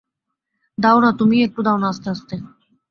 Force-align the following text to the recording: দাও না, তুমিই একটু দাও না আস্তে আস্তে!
দাও 0.77 0.97
না, 1.03 1.09
তুমিই 1.19 1.45
একটু 1.47 1.59
দাও 1.63 1.77
না 1.81 1.87
আস্তে 1.89 2.07
আস্তে! 2.13 2.35